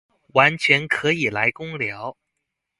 [0.33, 2.17] 完全可以來工寮